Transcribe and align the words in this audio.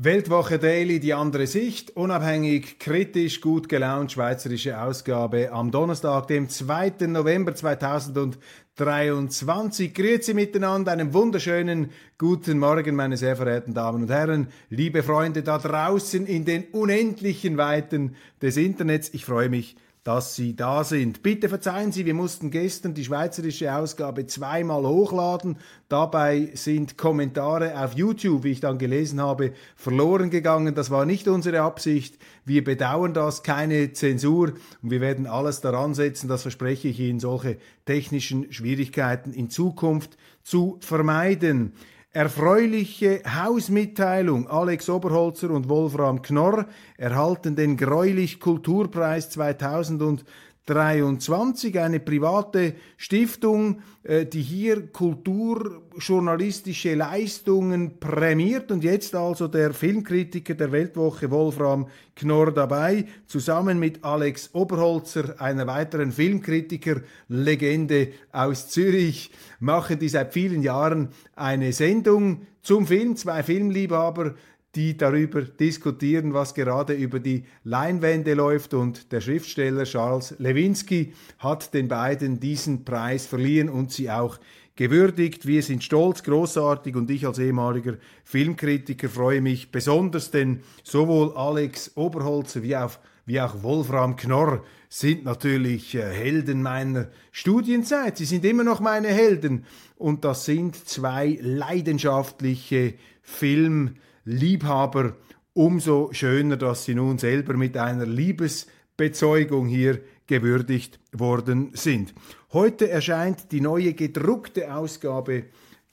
Weltwoche 0.00 0.60
Daily, 0.60 1.00
die 1.00 1.12
andere 1.12 1.48
Sicht, 1.48 1.96
unabhängig, 1.96 2.78
kritisch, 2.78 3.40
gut 3.40 3.68
gelaunt, 3.68 4.12
schweizerische 4.12 4.80
Ausgabe 4.80 5.50
am 5.50 5.72
Donnerstag, 5.72 6.28
dem 6.28 6.48
2. 6.48 7.08
November 7.08 7.52
2023. 7.52 9.92
Grüezi 9.92 10.34
miteinander, 10.34 10.92
einen 10.92 11.12
wunderschönen 11.14 11.90
guten 12.16 12.60
Morgen, 12.60 12.94
meine 12.94 13.16
sehr 13.16 13.34
verehrten 13.34 13.74
Damen 13.74 14.02
und 14.02 14.10
Herren, 14.10 14.46
liebe 14.70 15.02
Freunde 15.02 15.42
da 15.42 15.58
draußen 15.58 16.26
in 16.26 16.44
den 16.44 16.66
unendlichen 16.70 17.56
Weiten 17.56 18.14
des 18.40 18.56
Internets. 18.56 19.10
Ich 19.12 19.24
freue 19.24 19.48
mich, 19.48 19.74
dass 20.08 20.34
Sie 20.34 20.56
da 20.56 20.84
sind. 20.84 21.22
Bitte 21.22 21.50
verzeihen 21.50 21.92
Sie, 21.92 22.06
wir 22.06 22.14
mussten 22.14 22.50
gestern 22.50 22.94
die 22.94 23.04
schweizerische 23.04 23.76
Ausgabe 23.76 24.26
zweimal 24.26 24.86
hochladen. 24.86 25.58
Dabei 25.90 26.48
sind 26.54 26.96
Kommentare 26.96 27.78
auf 27.78 27.92
YouTube, 27.92 28.42
wie 28.42 28.52
ich 28.52 28.60
dann 28.60 28.78
gelesen 28.78 29.20
habe, 29.20 29.52
verloren 29.76 30.30
gegangen. 30.30 30.74
Das 30.74 30.90
war 30.90 31.04
nicht 31.04 31.28
unsere 31.28 31.60
Absicht. 31.60 32.16
Wir 32.46 32.64
bedauern 32.64 33.12
das, 33.12 33.42
keine 33.42 33.92
Zensur 33.92 34.54
und 34.82 34.90
wir 34.90 35.02
werden 35.02 35.26
alles 35.26 35.60
daran 35.60 35.92
setzen, 35.92 36.26
das 36.26 36.40
verspreche 36.40 36.88
ich 36.88 37.00
Ihnen, 37.00 37.20
solche 37.20 37.58
technischen 37.84 38.50
Schwierigkeiten 38.50 39.34
in 39.34 39.50
Zukunft 39.50 40.16
zu 40.42 40.78
vermeiden. 40.80 41.74
Erfreuliche 42.10 43.20
Hausmitteilung. 43.26 44.48
Alex 44.48 44.88
Oberholzer 44.88 45.50
und 45.50 45.68
Wolfram 45.68 46.22
Knorr 46.22 46.64
erhalten 46.96 47.54
den 47.54 47.76
Greulich 47.76 48.40
Kulturpreis 48.40 49.28
2000 49.28 50.24
23 50.68 51.80
eine 51.80 51.98
private 51.98 52.74
Stiftung, 52.96 53.80
äh, 54.02 54.26
die 54.26 54.42
hier 54.42 54.88
kulturjournalistische 54.88 56.94
Leistungen 56.94 57.98
prämiert. 57.98 58.70
Und 58.70 58.84
jetzt 58.84 59.14
also 59.14 59.48
der 59.48 59.72
Filmkritiker 59.72 60.52
der 60.54 60.70
Weltwoche 60.70 61.30
Wolfram 61.30 61.88
Knorr 62.14 62.52
dabei, 62.52 63.06
zusammen 63.26 63.78
mit 63.78 64.04
Alex 64.04 64.50
Oberholzer, 64.52 65.40
einer 65.40 65.66
weiteren 65.66 66.12
Filmkritiker-Legende 66.12 68.08
aus 68.32 68.68
Zürich, 68.68 69.30
machen 69.60 69.98
die 69.98 70.10
seit 70.10 70.34
vielen 70.34 70.62
Jahren 70.62 71.08
eine 71.34 71.72
Sendung 71.72 72.42
zum 72.60 72.86
Film, 72.86 73.16
zwei 73.16 73.42
Filmliebhaber, 73.42 74.34
die 74.78 74.96
darüber 74.96 75.42
diskutieren, 75.42 76.34
was 76.34 76.54
gerade 76.54 76.92
über 76.92 77.18
die 77.18 77.42
Leinwände 77.64 78.34
läuft. 78.34 78.74
Und 78.74 79.10
der 79.10 79.20
Schriftsteller 79.20 79.82
Charles 79.82 80.36
Lewinsky 80.38 81.14
hat 81.38 81.74
den 81.74 81.88
beiden 81.88 82.38
diesen 82.38 82.84
Preis 82.84 83.26
verliehen 83.26 83.68
und 83.68 83.90
sie 83.90 84.08
auch 84.08 84.38
gewürdigt. 84.76 85.48
Wir 85.48 85.64
sind 85.64 85.82
stolz, 85.82 86.22
großartig 86.22 86.94
und 86.94 87.10
ich 87.10 87.26
als 87.26 87.40
ehemaliger 87.40 87.96
Filmkritiker 88.22 89.08
freue 89.08 89.40
mich 89.40 89.72
besonders, 89.72 90.30
denn 90.30 90.60
sowohl 90.84 91.32
Alex 91.34 91.96
Oberholzer 91.96 92.62
wie 92.62 92.76
auch, 92.76 92.92
wie 93.26 93.40
auch 93.40 93.64
Wolfram 93.64 94.14
Knorr 94.14 94.62
sind 94.88 95.24
natürlich 95.24 95.96
äh, 95.96 96.02
Helden 96.02 96.62
meiner 96.62 97.08
Studienzeit. 97.32 98.16
Sie 98.16 98.26
sind 98.26 98.44
immer 98.44 98.62
noch 98.62 98.78
meine 98.78 99.08
Helden 99.08 99.66
und 99.96 100.24
das 100.24 100.44
sind 100.44 100.76
zwei 100.88 101.36
leidenschaftliche 101.42 102.94
Film- 103.22 103.96
Liebhaber, 104.28 105.16
umso 105.54 106.10
schöner, 106.12 106.58
dass 106.58 106.84
sie 106.84 106.94
nun 106.94 107.16
selber 107.16 107.54
mit 107.54 107.78
einer 107.78 108.04
Liebesbezeugung 108.04 109.66
hier 109.66 110.00
gewürdigt 110.26 111.00
worden 111.12 111.70
sind. 111.72 112.14
Heute 112.52 112.90
erscheint 112.90 113.50
die 113.52 113.62
neue 113.62 113.94
gedruckte 113.94 114.74
Ausgabe 114.74 115.44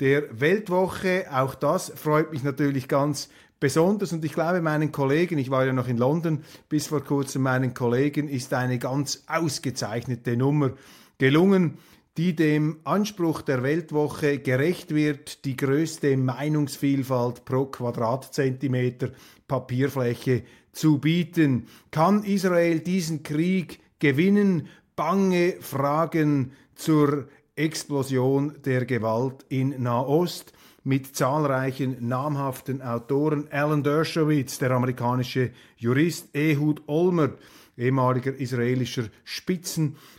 der 0.01 0.23
Weltwoche. 0.37 1.27
Auch 1.31 1.55
das 1.55 1.93
freut 1.95 2.33
mich 2.33 2.43
natürlich 2.43 2.89
ganz 2.89 3.29
besonders 3.61 4.11
und 4.11 4.25
ich 4.25 4.33
glaube 4.33 4.59
meinen 4.59 4.91
Kollegen, 4.91 5.37
ich 5.37 5.49
war 5.49 5.65
ja 5.65 5.71
noch 5.71 5.87
in 5.87 5.97
London 5.97 6.43
bis 6.67 6.87
vor 6.87 7.01
kurzem, 7.05 7.43
meinen 7.43 7.73
Kollegen 7.73 8.27
ist 8.27 8.53
eine 8.53 8.79
ganz 8.79 9.23
ausgezeichnete 9.27 10.35
Nummer 10.35 10.73
gelungen 11.17 11.77
die 12.17 12.35
dem 12.35 12.77
Anspruch 12.85 13.41
der 13.41 13.61
Weltwoche 13.61 14.39
gerecht 14.39 14.95
wird, 14.95 15.43
die 15.43 15.57
größte 15.57 16.15
Meinungsvielfalt 16.15 17.43
pro 17.43 17.65
Quadratzentimeter 17.65 19.11
Papierfläche 19.47 20.43
zu 20.71 20.99
bieten. 20.99 21.67
Kann 21.91 22.23
Israel 22.23 22.79
diesen 22.79 23.23
Krieg 23.23 23.79
gewinnen? 23.99 24.67
Bange 24.95 25.55
Fragen 25.59 26.53
zur 26.73 27.27
Explosion 27.55 28.55
der 28.63 28.85
Gewalt 28.85 29.45
in 29.49 29.81
Nahost 29.81 30.53
mit 30.85 31.15
zahlreichen 31.15 32.07
namhaften 32.07 32.81
Autoren. 32.81 33.49
Alan 33.51 33.83
Dershowitz, 33.83 34.57
der 34.59 34.71
amerikanische 34.71 35.51
Jurist, 35.75 36.29
Ehud 36.33 36.81
Olmert, 36.87 37.39
ehemaliger 37.77 38.33
israelischer 38.33 39.09
Spitzenpolitiker 39.25 40.15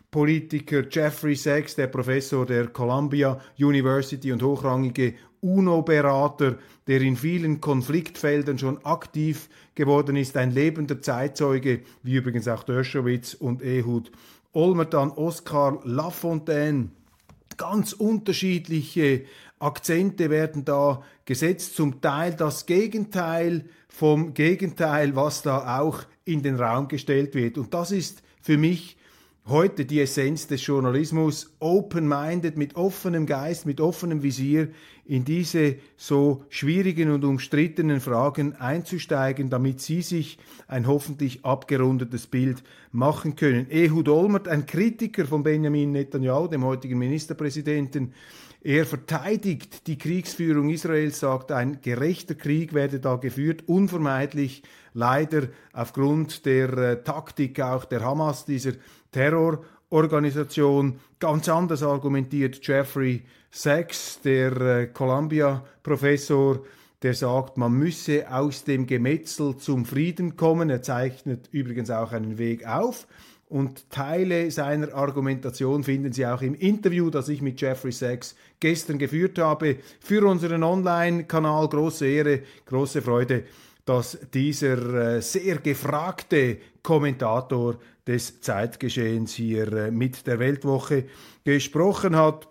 Jeffrey 0.91 1.35
Sachs, 1.35 1.75
der 1.75 1.89
Professor 1.89 2.47
der 2.47 2.69
Columbia 2.69 3.39
University 3.59 4.33
und 4.33 4.43
hochrangige 4.43 5.15
UNO-Berater, 5.43 6.57
der 6.87 7.03
in 7.03 7.17
vielen 7.17 7.61
Konfliktfeldern 7.61 8.59
schon 8.59 8.83
aktiv 8.85 9.51
geworden 9.75 10.17
ist, 10.17 10.37
ein 10.39 10.53
lebender 10.53 11.03
Zeitzeuge, 11.03 11.83
wie 12.03 12.15
übrigens 12.15 12.49
auch 12.49 12.63
Dershowitz 12.63 13.35
und 13.35 13.63
Ehud 13.63 14.11
Olmer, 14.55 14.87
dann 14.87 15.11
Oskar 15.11 15.81
Lafontaine, 15.85 16.89
ganz 17.59 17.93
unterschiedliche 17.93 19.25
Akzente 19.59 20.31
werden 20.31 20.65
da 20.65 21.03
gesetzt, 21.27 21.77
zum 21.77 22.01
Teil 22.01 22.33
das 22.35 22.65
Gegenteil 22.65 23.67
vom 23.89 24.33
Gegenteil, 24.33 25.15
was 25.15 25.43
da 25.43 25.79
auch 25.79 26.05
in 26.25 26.43
den 26.43 26.57
Raum 26.57 26.89
gestellt 26.89 27.35
wird. 27.35 27.59
Und 27.59 27.75
das 27.75 27.91
ist 27.91 28.23
für 28.41 28.57
mich 28.57 28.97
heute 29.49 29.85
die 29.85 30.01
Essenz 30.01 30.49
des 30.49 30.67
Journalismus, 30.67 31.55
open-minded, 31.61 32.57
mit 32.57 32.75
offenem 32.75 33.27
Geist, 33.27 33.65
mit 33.65 33.81
offenem 33.81 34.23
Visier 34.23 34.71
in 35.05 35.25
diese 35.25 35.77
so 35.97 36.45
schwierigen 36.49 37.11
und 37.13 37.25
umstrittenen 37.25 38.01
Fragen 38.01 38.57
einzusteigen, 38.57 39.49
damit 39.49 39.81
Sie 39.81 40.03
sich 40.03 40.39
ein 40.67 40.89
hoffentlich 40.89 41.45
abgerundetes 41.45 42.27
Bild 42.27 42.65
machen 42.91 43.37
können. 43.37 43.71
Ehud 43.71 44.09
Olmert, 44.09 44.49
ein 44.49 44.67
Kritiker 44.67 45.27
von 45.27 45.45
Benjamin 45.45 45.93
Netanyahu, 45.93 46.49
dem 46.49 46.65
heutigen 46.65 46.99
Ministerpräsidenten, 46.99 48.13
er 48.67 48.85
verteidigt 48.85 49.87
die 49.87 49.97
Kriegsführung 49.97 50.71
Israels, 50.71 51.21
sagt, 51.21 51.53
ein 51.53 51.81
gerechter 51.83 52.35
Krieg 52.35 52.75
werde 52.75 52.99
da 52.99 53.15
geführt, 53.15 53.63
unvermeidlich, 53.69 54.65
leider 54.93 55.51
aufgrund 55.73 56.47
der 56.47 56.77
äh, 56.77 57.05
Taktik 57.05 57.61
auch 57.61 57.85
der 57.85 58.01
Hamas, 58.01 58.45
dieser 58.45 58.73
Terrororganisation. 59.17 61.01
Ganz 61.19 61.49
anders 61.49 61.83
argumentiert 61.83 62.59
Jeffrey 62.67 63.23
Sachs, 63.51 64.21
der 64.21 64.61
äh, 64.61 64.87
Columbia-Professor, 64.89 66.63
der 67.01 67.15
sagt, 67.15 67.57
man 67.57 67.73
müsse 67.73 68.31
aus 68.31 68.65
dem 68.65 68.87
Gemetzel 68.87 69.57
zum 69.57 69.87
Frieden 69.87 70.37
kommen. 70.37 70.69
Er 70.69 70.83
zeichnet 70.83 71.49
übrigens 71.51 71.91
auch 71.91 72.13
einen 72.13 72.37
Weg 72.37 72.67
auf. 72.67 73.07
Und 73.49 73.89
Teile 73.91 74.51
seiner 74.51 74.93
Argumentation 74.93 75.83
finden 75.83 76.13
Sie 76.13 76.27
auch 76.27 76.43
im 76.43 76.55
Interview, 76.55 77.09
das 77.09 77.31
ich 77.31 77.41
mit 77.41 77.59
Jeffrey 77.59 77.93
Sachs 77.93 78.37
gestern 78.61 78.99
geführt 78.99 79.39
habe, 79.39 79.77
für 80.01 80.27
unseren 80.27 80.63
Online-Kanal. 80.63 81.69
Große 81.69 82.07
Ehre, 82.07 82.43
große 82.67 83.01
Freude, 83.01 83.45
dass 83.87 84.19
dieser 84.35 85.17
äh, 85.17 85.23
sehr 85.23 85.57
gefragte 85.59 86.59
Kommentator 86.83 87.79
des 88.07 88.41
Zeitgeschehens 88.41 89.35
hier 89.35 89.73
äh, 89.73 89.91
mit 89.91 90.27
der 90.27 90.39
Weltwoche 90.39 91.05
gesprochen 91.45 92.17
hat. 92.17 92.49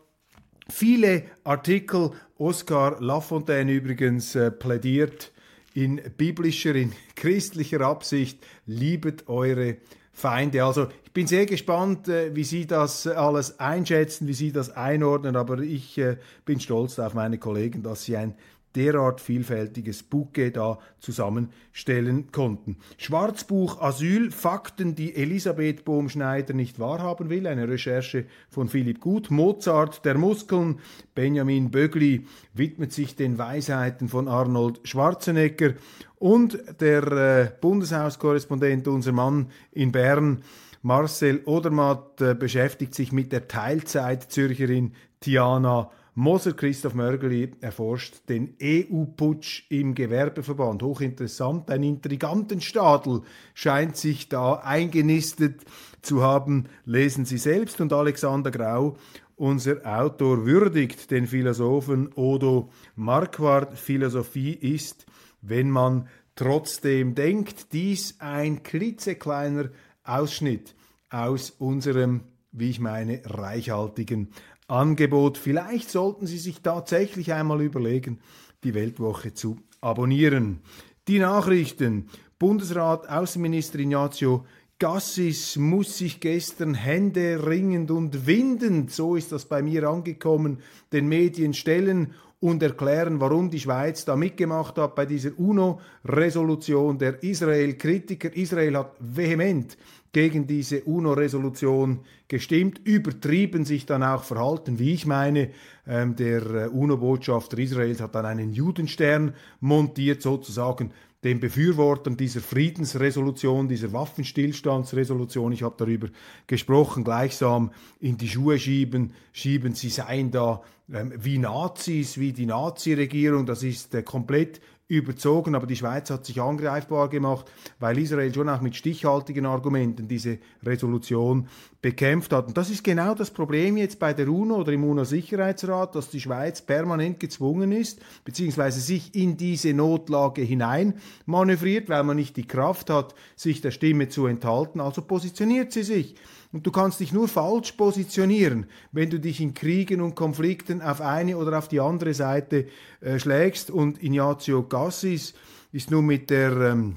viele 0.70 1.24
Artikel, 1.44 2.12
Oscar 2.38 2.98
Lafontaine 3.00 3.72
übrigens 3.72 4.36
äh, 4.36 4.52
plädiert 4.52 5.32
in 5.74 6.02
biblischer, 6.18 6.76
in 6.76 6.92
christlicher 7.16 7.82
Absicht, 7.82 8.46
liebet 8.66 9.28
eure 9.28 9.78
Feinde. 10.12 10.64
Also 10.64 10.88
ich 11.04 11.12
bin 11.12 11.28
sehr 11.28 11.46
gespannt, 11.46 12.08
äh, 12.10 12.36
wie 12.36 12.44
Sie 12.44 12.68
das 12.68 13.08
alles 13.08 13.60
einschätzen, 13.60 14.28
wie 14.28 14.34
Sie 14.34 14.52
das 14.52 14.72
einordnen, 14.72 15.36
aber 15.36 15.60
ich 15.60 16.02
bin 16.44 16.60
stolz 16.60 17.00
auf 17.00 17.14
meine 17.14 17.38
Kollegen, 17.38 17.84
dass 17.84 18.04
sie 18.04 18.18
ein 18.18 18.36
derart 18.76 19.22
vielfältiges 19.22 20.04
Bouquet 20.04 20.52
da 20.52 20.80
zusammenstellen 21.00 22.32
konnten. 22.32 22.78
Schwarzbuch 22.98 23.82
Asyl, 23.82 24.32
Fakten, 24.32 24.96
die 24.96 25.16
Elisabeth 25.16 25.86
Bohm-Schneider 25.86 26.54
nicht 26.54 26.80
wahrhaben 26.80 27.30
will, 27.30 27.48
eine 27.48 27.68
Recherche 27.68 28.26
von 28.50 28.68
Philipp 28.70 29.00
Gut. 29.00 29.32
Mozart 29.32 30.06
der 30.06 30.18
Muskeln, 30.18 30.80
Benjamin 31.14 31.72
Bögli 31.72 32.26
widmet 32.54 32.94
sich 32.94 33.16
den 33.16 33.38
Weisheiten 33.38 34.10
von 34.10 34.28
Arnold 34.28 34.82
Schwarzenegger 34.84 35.74
und 36.18 36.58
der 36.80 37.04
äh, 37.12 37.52
Bundeshauskorrespondent, 37.62 38.88
unser 38.88 39.12
Mann 39.12 39.52
in 39.72 39.92
Bern, 39.92 40.44
Marcel 40.82 41.42
Odermatt, 41.46 42.22
äh, 42.22 42.36
beschäftigt 42.36 42.96
sich 42.96 43.12
mit 43.12 43.32
der 43.32 43.48
Teilzeit-Zürcherin 43.48 44.94
Tiana 45.20 45.90
Moser 46.18 46.54
Christoph 46.54 46.94
Mörgeli 46.94 47.52
erforscht 47.60 48.30
den 48.30 48.56
EU-Putsch 48.64 49.64
im 49.68 49.94
Gewerbeverband. 49.94 50.82
Hochinteressant, 50.82 51.70
ein 51.70 51.84
Intrigantenstadel 51.84 53.24
scheint 53.54 53.98
sich 53.98 54.30
da 54.30 54.54
eingenistet 54.54 55.66
zu 56.02 56.24
haben. 56.24 56.70
Lesen 56.86 57.26
Sie 57.26 57.38
selbst 57.38 57.82
und 57.82 57.92
Alexander 57.92 58.50
Grau, 58.50 58.96
unser 59.36 59.86
Autor, 59.86 60.46
würdigt 60.46 61.12
den 61.12 61.28
Philosophen 61.28 62.14
Odo 62.14 62.70
Marquardt. 62.96 63.78
Philosophie 63.78 64.54
ist, 64.54 65.06
wenn 65.42 65.70
man 65.70 66.08
trotzdem 66.38 67.14
denkt, 67.16 67.74
dies 67.74 68.22
ein 68.22 68.64
klitzekleiner 68.64 69.68
Ausschnitt 70.06 70.76
aus 71.10 71.50
unserem, 71.50 72.22
wie 72.54 72.70
ich 72.70 72.80
meine, 72.80 73.22
reichhaltigen 73.26 74.30
Angebot. 74.68 75.38
Vielleicht 75.38 75.90
sollten 75.90 76.28
Sie 76.28 76.38
sich 76.38 76.62
tatsächlich 76.62 77.34
einmal 77.34 77.62
überlegen, 77.62 78.20
die 78.64 78.74
Weltwoche 78.74 79.34
zu 79.34 79.58
abonnieren. 79.82 80.62
Die 81.08 81.20
Nachrichten. 81.20 82.10
Bundesrat 82.40 83.08
Außenminister 83.08 83.80
Ignazio 83.80 84.46
Gassis 84.78 85.56
muss 85.56 85.98
sich 85.98 86.20
gestern 86.20 86.74
Hände 86.74 87.48
ringend 87.48 87.92
und 87.92 88.28
windend, 88.28 88.92
so 88.92 89.16
ist 89.16 89.32
das 89.32 89.46
bei 89.46 89.62
mir 89.62 89.88
angekommen, 89.88 90.60
den 90.92 91.08
Medien 91.08 91.54
stellen 91.54 92.14
und 92.42 92.62
erklären, 92.62 93.22
warum 93.22 93.50
die 93.50 93.60
Schweiz 93.62 94.04
da 94.04 94.18
mitgemacht 94.18 94.78
hat 94.78 94.96
bei 94.96 95.06
dieser 95.06 95.40
UNO-Resolution 95.40 96.98
der 96.98 97.24
Israel-Kritiker. 97.24 98.36
Israel 98.36 98.78
hat 98.78 98.96
vehement 99.00 99.78
gegen 100.16 100.48
diese 100.48 100.82
UNO-Resolution 100.84 102.00
gestimmt, 102.30 102.80
übertrieben 102.86 103.66
sich 103.66 103.86
dann 103.86 104.02
auch 104.02 104.24
verhalten, 104.24 104.80
wie 104.80 104.94
ich 104.94 105.06
meine. 105.06 105.50
Ähm, 105.86 106.16
der 106.16 106.42
äh, 106.46 106.68
UNO-Botschafter 106.70 107.58
Israels 107.60 108.00
hat 108.00 108.16
dann 108.16 108.26
einen 108.26 108.54
Judenstern 108.54 109.34
montiert, 109.60 110.22
sozusagen 110.22 110.92
den 111.26 111.42
Befürwortern 111.42 112.16
dieser 112.16 112.40
Friedensresolution, 112.40 113.68
dieser 113.68 113.92
Waffenstillstandsresolution, 113.92 115.52
ich 115.52 115.64
habe 115.64 115.76
darüber 115.78 116.08
gesprochen, 116.48 117.04
gleichsam 117.04 117.72
in 118.00 118.18
die 118.18 118.30
Schuhe 118.30 118.58
schieben, 118.58 119.12
schieben, 119.34 119.74
sie 119.74 119.90
seien 119.90 120.32
da 120.32 120.62
ähm, 120.94 121.12
wie 121.18 121.40
Nazis, 121.40 122.18
wie 122.18 122.32
die 122.32 122.46
Nazi-Regierung, 122.46 123.46
das 123.46 123.64
ist 123.64 123.94
äh, 123.94 124.02
komplett 124.02 124.62
überzogen, 124.88 125.56
aber 125.56 125.66
die 125.66 125.76
Schweiz 125.76 126.12
hat 126.12 126.26
sich 126.26 126.40
angreifbar 126.40 127.10
gemacht, 127.10 127.52
weil 127.80 127.98
Israel 127.98 128.32
schon 128.32 128.50
auch 128.50 128.62
mit 128.62 128.76
stichhaltigen 128.76 129.48
Argumenten 129.48 130.08
diese 130.08 130.38
Resolution 130.64 131.48
bekämpft 131.82 132.32
hat. 132.34 132.48
Und 132.48 132.58
das 132.58 132.70
ist 132.70 132.84
genau 132.84 133.16
das 133.16 133.32
Problem 133.32 133.78
jetzt 133.78 134.00
bei 134.00 134.14
der 134.14 134.28
UNO 134.28 134.58
oder 134.58 134.74
im 134.74 134.84
UNO-Sicherheitsrat, 134.84 135.96
dass 135.96 136.12
die 136.12 136.20
Schweiz 136.20 136.62
permanent 136.62 137.20
gezwungen 137.20 137.72
ist, 137.72 138.00
beziehungsweise 138.24 138.80
sich 138.80 139.16
in 139.16 139.38
diese 139.38 139.74
Notlage 139.74 140.44
hinein 140.44 140.96
manövriert, 141.26 141.90
weil 141.90 142.04
man 142.04 142.18
nicht 142.18 142.38
die 142.38 142.48
Kraft 142.48 142.92
hat, 142.92 143.16
sich 143.36 143.62
der 143.62 143.72
Stimme 143.72 144.08
zu 144.08 144.28
enthalten. 144.28 144.82
Also 144.82 145.02
positioniert 145.02 145.72
sie 145.72 145.84
sich. 145.84 146.16
Und 146.56 146.66
du 146.66 146.72
kannst 146.72 147.02
dich 147.02 147.12
nur 147.12 147.28
falsch 147.28 147.74
positionieren, 147.74 148.68
wenn 148.94 149.10
du 149.10 149.20
dich 149.20 149.42
in 149.42 149.54
Kriegen 149.54 150.00
und 150.00 150.16
Konflikten 150.16 150.82
auf 150.82 151.02
eine 151.02 151.38
oder 151.38 151.58
auf 151.58 151.68
die 151.68 151.82
andere 151.82 152.14
Seite 152.14 152.68
äh, 153.02 153.20
schlägst. 153.20 153.70
Und 153.70 154.02
Ignazio 154.02 154.64
Gassis 154.64 155.34
ist 155.74 155.92
nun 155.92 156.06
mit 156.06 156.30
der 156.30 156.54
ähm, 156.54 156.96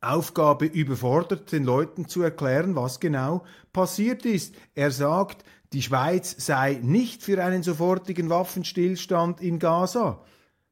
Aufgabe 0.00 0.64
überfordert, 0.64 1.52
den 1.52 1.64
Leuten 1.64 2.08
zu 2.08 2.22
erklären, 2.22 2.74
was 2.74 3.00
genau 3.00 3.44
passiert 3.74 4.24
ist. 4.24 4.54
Er 4.74 4.90
sagt, 4.90 5.44
die 5.74 5.82
Schweiz 5.82 6.34
sei 6.38 6.80
nicht 6.82 7.22
für 7.22 7.44
einen 7.44 7.62
sofortigen 7.62 8.30
Waffenstillstand 8.30 9.42
in 9.42 9.58
Gaza. 9.58 10.24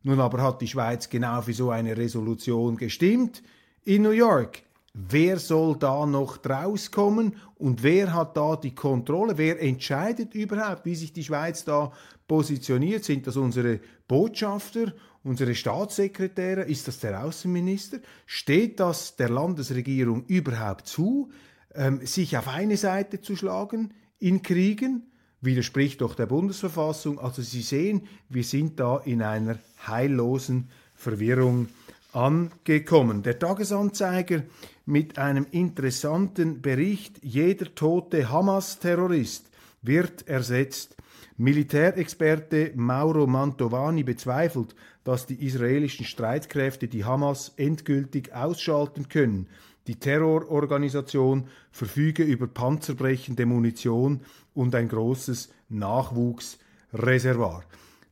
Nun 0.02 0.18
aber 0.18 0.40
hat 0.40 0.62
die 0.62 0.68
Schweiz 0.68 1.10
genau 1.10 1.42
für 1.42 1.52
so 1.52 1.68
eine 1.68 1.94
Resolution 1.94 2.78
gestimmt 2.78 3.42
in 3.84 4.00
New 4.00 4.12
York. 4.12 4.62
Wer 4.94 5.38
soll 5.38 5.78
da 5.78 6.04
noch 6.04 6.36
draus 6.36 6.90
kommen 6.90 7.36
und 7.54 7.82
wer 7.82 8.12
hat 8.12 8.36
da 8.36 8.56
die 8.56 8.74
Kontrolle? 8.74 9.38
Wer 9.38 9.60
entscheidet 9.62 10.34
überhaupt, 10.34 10.84
wie 10.84 10.94
sich 10.94 11.14
die 11.14 11.24
Schweiz 11.24 11.64
da 11.64 11.92
positioniert? 12.28 13.02
Sind 13.02 13.26
das 13.26 13.36
unsere 13.36 13.80
Botschafter, 14.06 14.92
unsere 15.24 15.54
Staatssekretäre? 15.54 16.64
Ist 16.64 16.88
das 16.88 17.00
der 17.00 17.24
Außenminister? 17.24 18.00
Steht 18.26 18.80
das 18.80 19.16
der 19.16 19.30
Landesregierung 19.30 20.26
überhaupt 20.26 20.86
zu, 20.86 21.30
ähm, 21.74 22.04
sich 22.04 22.36
auf 22.36 22.48
eine 22.48 22.76
Seite 22.76 23.22
zu 23.22 23.34
schlagen 23.34 23.94
in 24.18 24.42
Kriegen? 24.42 25.10
Widerspricht 25.40 26.02
doch 26.02 26.14
der 26.14 26.26
Bundesverfassung. 26.26 27.18
Also 27.18 27.40
Sie 27.40 27.62
sehen, 27.62 28.06
wir 28.28 28.44
sind 28.44 28.78
da 28.78 28.98
in 28.98 29.22
einer 29.22 29.58
heillosen 29.86 30.68
Verwirrung 30.94 31.68
angekommen. 32.12 33.22
Der 33.22 33.38
Tagesanzeiger 33.38 34.42
mit 34.86 35.18
einem 35.18 35.46
interessanten 35.50 36.60
Bericht. 36.60 37.18
Jeder 37.22 37.74
tote 37.74 38.30
Hamas-Terrorist 38.30 39.50
wird 39.82 40.28
ersetzt. 40.28 40.96
Militärexperte 41.36 42.72
Mauro 42.76 43.26
Mantovani 43.26 44.02
bezweifelt, 44.02 44.74
dass 45.02 45.26
die 45.26 45.44
israelischen 45.44 46.04
Streitkräfte 46.04 46.88
die 46.88 47.04
Hamas 47.04 47.52
endgültig 47.56 48.32
ausschalten 48.34 49.08
können. 49.08 49.48
Die 49.88 49.96
Terrororganisation 49.96 51.48
verfüge 51.72 52.22
über 52.22 52.46
panzerbrechende 52.46 53.46
Munition 53.46 54.20
und 54.54 54.74
ein 54.74 54.88
großes 54.88 55.48
Nachwuchsreservoir. 55.70 57.64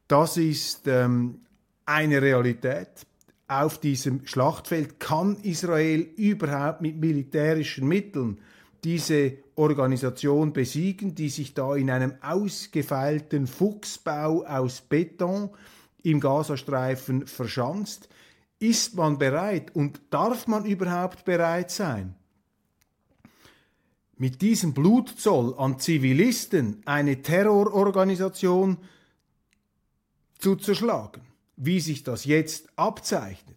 Das 0.08 0.36
ist 0.36 0.88
ähm, 0.88 1.42
eine 1.86 2.20
Realität 2.20 3.06
auf 3.50 3.78
diesem 3.78 4.26
Schlachtfeld 4.26 5.00
kann 5.00 5.36
Israel 5.42 6.02
überhaupt 6.16 6.82
mit 6.82 6.96
militärischen 6.96 7.88
Mitteln 7.88 8.38
diese 8.84 9.38
Organisation 9.56 10.52
besiegen, 10.52 11.16
die 11.16 11.28
sich 11.28 11.52
da 11.52 11.74
in 11.74 11.90
einem 11.90 12.14
ausgefeilten 12.22 13.48
Fuchsbau 13.48 14.44
aus 14.44 14.80
Beton 14.82 15.50
im 16.04 16.20
Gazastreifen 16.20 17.26
verschanzt. 17.26 18.08
Ist 18.60 18.94
man 18.94 19.18
bereit 19.18 19.74
und 19.74 20.00
darf 20.10 20.46
man 20.46 20.64
überhaupt 20.64 21.24
bereit 21.24 21.72
sein, 21.72 22.14
mit 24.16 24.42
diesem 24.42 24.74
Blutzoll 24.74 25.54
an 25.58 25.80
Zivilisten 25.80 26.82
eine 26.84 27.20
Terrororganisation 27.20 28.78
zu 30.38 30.54
zerschlagen? 30.56 31.29
Wie 31.62 31.78
sich 31.78 32.02
das 32.02 32.24
jetzt 32.24 32.68
abzeichnet. 32.76 33.56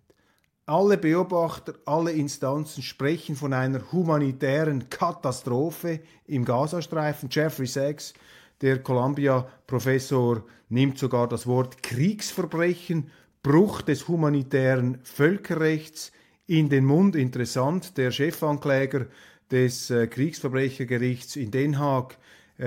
Alle 0.66 0.98
Beobachter, 0.98 1.74
alle 1.86 2.12
Instanzen 2.12 2.84
sprechen 2.84 3.36
von 3.36 3.54
einer 3.54 3.92
humanitären 3.92 4.90
Katastrophe 4.90 6.02
im 6.26 6.44
Gazastreifen. 6.44 7.30
Jeffrey 7.32 7.66
Sachs, 7.66 8.14
der 8.62 8.84
Columbia-Professor, 8.84 10.44
nimmt 10.68 10.98
sogar 10.98 11.28
das 11.30 11.48
Wort 11.48 11.82
Kriegsverbrechen, 11.82 13.10
Bruch 13.42 13.82
des 13.82 14.08
humanitären 14.08 15.00
Völkerrechts 15.04 16.12
in 16.46 16.70
den 16.70 16.86
Mund. 16.86 17.16
Interessant, 17.16 17.98
der 17.98 18.12
Chefankläger 18.12 19.08
des 19.50 19.90
äh, 19.90 20.08
Kriegsverbrechergerichts 20.08 21.38
in 21.38 21.52
Den 21.52 21.80
Haag 21.80 22.18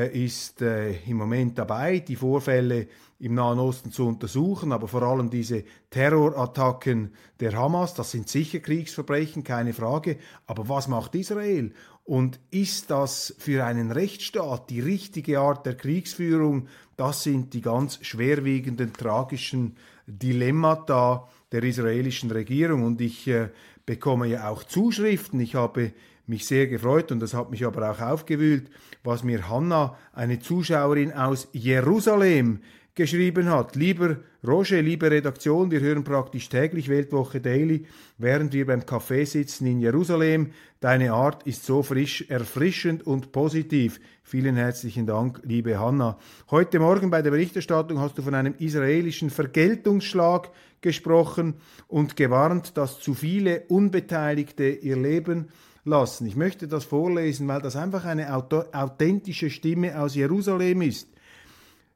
ist 0.04 0.62
äh, 0.62 0.92
im 1.06 1.16
Moment 1.16 1.58
dabei, 1.58 2.00
die 2.00 2.16
Vorfälle 2.16 2.88
im 3.18 3.34
Nahen 3.34 3.58
Osten 3.58 3.92
zu 3.92 4.06
untersuchen, 4.06 4.72
aber 4.72 4.88
vor 4.88 5.02
allem 5.02 5.30
diese 5.30 5.64
Terrorattacken 5.90 7.14
der 7.40 7.54
Hamas, 7.54 7.94
das 7.94 8.10
sind 8.10 8.28
sicher 8.28 8.60
Kriegsverbrechen, 8.60 9.42
keine 9.42 9.72
Frage. 9.72 10.18
Aber 10.46 10.68
was 10.68 10.86
macht 10.88 11.14
Israel? 11.14 11.72
Und 12.04 12.38
ist 12.50 12.90
das 12.90 13.34
für 13.38 13.64
einen 13.64 13.90
Rechtsstaat 13.90 14.70
die 14.70 14.80
richtige 14.80 15.40
Art 15.40 15.66
der 15.66 15.76
Kriegsführung? 15.76 16.68
Das 16.96 17.22
sind 17.22 17.54
die 17.54 17.62
ganz 17.62 17.98
schwerwiegenden, 18.02 18.92
tragischen 18.92 19.76
Dilemmata 20.06 21.28
der 21.52 21.64
israelischen 21.64 22.30
Regierung. 22.30 22.84
Und 22.84 23.00
ich 23.00 23.26
äh, 23.26 23.48
bekomme 23.86 24.26
ja 24.26 24.48
auch 24.50 24.62
Zuschriften. 24.62 25.40
Ich 25.40 25.54
habe 25.54 25.92
mich 26.28 26.46
sehr 26.46 26.66
gefreut 26.66 27.12
und 27.12 27.20
das 27.20 27.34
hat 27.34 27.50
mich 27.50 27.64
aber 27.64 27.90
auch 27.90 28.00
aufgewühlt, 28.00 28.70
was 29.04 29.22
mir 29.22 29.48
Hanna, 29.48 29.96
eine 30.12 30.38
Zuschauerin 30.38 31.12
aus 31.12 31.48
Jerusalem, 31.52 32.60
geschrieben 32.96 33.50
hat. 33.50 33.76
Lieber 33.76 34.16
Roger, 34.44 34.80
liebe 34.80 35.10
Redaktion, 35.10 35.70
wir 35.70 35.80
hören 35.80 36.02
praktisch 36.02 36.48
täglich 36.48 36.88
Weltwoche 36.88 37.40
Daily, 37.40 37.84
während 38.16 38.54
wir 38.54 38.66
beim 38.66 38.80
Café 38.80 39.26
sitzen 39.26 39.66
in 39.66 39.80
Jerusalem. 39.80 40.52
Deine 40.80 41.12
Art 41.12 41.46
ist 41.46 41.64
so 41.64 41.82
frisch, 41.82 42.24
erfrischend 42.28 43.06
und 43.06 43.32
positiv. 43.32 44.00
Vielen 44.22 44.56
herzlichen 44.56 45.06
Dank, 45.06 45.40
liebe 45.44 45.78
Hanna. 45.78 46.18
Heute 46.50 46.78
Morgen 46.78 47.10
bei 47.10 47.22
der 47.22 47.30
Berichterstattung 47.30 48.00
hast 48.00 48.16
du 48.16 48.22
von 48.22 48.34
einem 48.34 48.54
israelischen 48.58 49.30
Vergeltungsschlag 49.30 50.50
gesprochen 50.80 51.54
und 51.88 52.16
gewarnt, 52.16 52.76
dass 52.78 52.98
zu 52.98 53.12
viele 53.12 53.64
Unbeteiligte 53.68 54.68
ihr 54.68 54.96
Leben 54.96 55.48
lassen. 55.86 56.26
Ich 56.26 56.36
möchte 56.36 56.68
das 56.68 56.84
vorlesen, 56.84 57.48
weil 57.48 57.62
das 57.62 57.76
einfach 57.76 58.04
eine 58.04 58.34
authentische 58.34 59.50
Stimme 59.50 60.00
aus 60.00 60.14
Jerusalem 60.14 60.82
ist. 60.82 61.08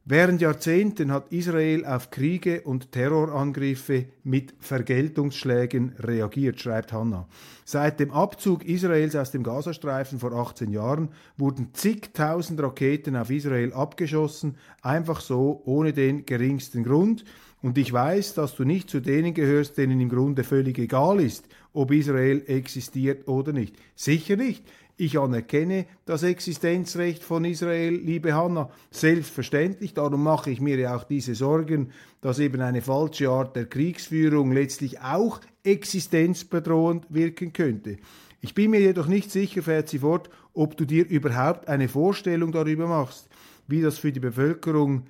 Während 0.06 0.40
Jahrzehnten 0.40 1.12
hat 1.12 1.30
Israel 1.30 1.84
auf 1.84 2.10
Kriege 2.10 2.62
und 2.62 2.90
Terrorangriffe 2.90 4.06
mit 4.24 4.54
Vergeltungsschlägen 4.58 5.94
reagiert, 5.98 6.58
schreibt 6.58 6.92
Hanna. 6.92 7.28
Seit 7.66 8.00
dem 8.00 8.10
Abzug 8.10 8.64
Israels 8.64 9.14
aus 9.14 9.30
dem 9.30 9.42
Gazastreifen 9.42 10.18
vor 10.18 10.32
18 10.32 10.72
Jahren 10.72 11.10
wurden 11.36 11.74
zigtausend 11.74 12.60
Raketen 12.60 13.14
auf 13.14 13.30
Israel 13.30 13.74
abgeschossen, 13.74 14.56
einfach 14.80 15.20
so, 15.20 15.60
ohne 15.66 15.92
den 15.92 16.24
geringsten 16.24 16.82
Grund. 16.82 17.24
Und 17.62 17.76
ich 17.76 17.92
weiß, 17.92 18.34
dass 18.34 18.56
du 18.56 18.64
nicht 18.64 18.88
zu 18.88 19.00
denen 19.00 19.34
gehörst, 19.34 19.76
denen 19.76 20.00
im 20.00 20.08
Grunde 20.08 20.44
völlig 20.44 20.78
egal 20.78 21.20
ist, 21.20 21.44
ob 21.72 21.92
Israel 21.92 22.42
existiert 22.46 23.28
oder 23.28 23.52
nicht. 23.52 23.76
Sicher 23.94 24.36
nicht. 24.36 24.64
Ich 24.96 25.18
anerkenne 25.18 25.86
das 26.04 26.22
Existenzrecht 26.22 27.22
von 27.22 27.46
Israel, 27.46 27.94
liebe 27.94 28.34
Hanna, 28.34 28.68
selbstverständlich. 28.90 29.94
Darum 29.94 30.22
mache 30.22 30.50
ich 30.50 30.60
mir 30.60 30.76
ja 30.76 30.94
auch 30.94 31.04
diese 31.04 31.34
Sorgen, 31.34 31.90
dass 32.20 32.38
eben 32.38 32.60
eine 32.60 32.82
falsche 32.82 33.30
Art 33.30 33.56
der 33.56 33.64
Kriegsführung 33.64 34.52
letztlich 34.52 35.00
auch 35.00 35.40
existenzbedrohend 35.64 37.06
wirken 37.08 37.54
könnte. 37.54 37.96
Ich 38.42 38.54
bin 38.54 38.72
mir 38.72 38.80
jedoch 38.80 39.06
nicht 39.06 39.30
sicher, 39.30 39.62
fährt 39.62 39.88
sie 39.88 40.00
fort, 40.00 40.28
ob 40.52 40.76
du 40.76 40.84
dir 40.84 41.08
überhaupt 41.08 41.68
eine 41.68 41.88
Vorstellung 41.88 42.52
darüber 42.52 42.86
machst, 42.86 43.30
wie 43.68 43.80
das 43.80 43.98
für 43.98 44.12
die 44.12 44.20
Bevölkerung 44.20 45.04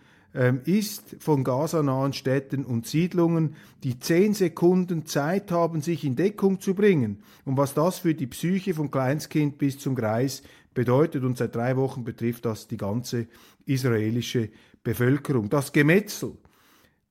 ist 0.64 1.16
von 1.18 1.42
Gaza-nahen 1.42 2.12
Städten 2.12 2.64
und 2.64 2.86
Siedlungen, 2.86 3.56
die 3.82 3.98
zehn 3.98 4.32
Sekunden 4.32 5.04
Zeit 5.04 5.50
haben, 5.50 5.82
sich 5.82 6.04
in 6.04 6.14
Deckung 6.14 6.60
zu 6.60 6.74
bringen. 6.74 7.22
Und 7.44 7.56
was 7.56 7.74
das 7.74 7.98
für 7.98 8.14
die 8.14 8.28
Psyche 8.28 8.74
vom 8.74 8.90
Kleinstkind 8.90 9.58
bis 9.58 9.78
zum 9.78 9.96
Greis 9.96 10.42
bedeutet. 10.74 11.24
Und 11.24 11.38
seit 11.38 11.54
drei 11.54 11.76
Wochen 11.76 12.04
betrifft 12.04 12.44
das 12.44 12.68
die 12.68 12.76
ganze 12.76 13.26
israelische 13.66 14.50
Bevölkerung. 14.82 15.48
Das 15.48 15.72
Gemetzel, 15.72 16.36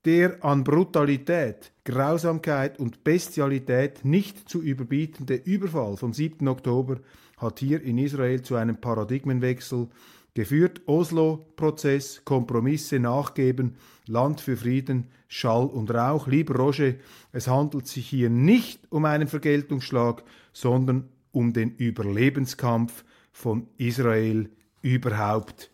der 0.06 0.44
an 0.44 0.64
Brutalität, 0.64 1.72
Grausamkeit 1.84 2.80
und 2.80 3.04
Bestialität 3.04 4.06
nicht 4.06 4.50
zu 4.50 4.62
überbietende 4.62 5.36
Überfall 5.36 5.98
vom 5.98 6.14
7. 6.14 6.48
Oktober 6.48 7.00
hat 7.38 7.60
hier 7.60 7.82
in 7.82 7.98
Israel 7.98 8.42
zu 8.42 8.56
einem 8.56 8.78
Paradigmenwechsel 8.78 9.88
geführt. 10.34 10.82
Oslo-Prozess, 10.86 12.24
Kompromisse 12.26 13.00
nachgeben, 13.00 13.76
Land 14.06 14.42
für 14.42 14.58
Frieden, 14.58 15.08
Schall 15.28 15.66
und 15.66 15.92
Rauch. 15.92 16.28
Lieber 16.28 16.56
Roger, 16.56 16.96
es 17.32 17.48
handelt 17.48 17.88
sich 17.88 18.08
hier 18.08 18.30
nicht 18.30 18.92
um 18.92 19.06
einen 19.06 19.28
Vergeltungsschlag, 19.28 20.24
sondern 20.54 21.10
um 21.32 21.54
den 21.54 21.76
Überlebenskampf 21.76 23.04
von 23.32 23.68
Israel 23.78 24.50
überhaupt. 24.82 25.72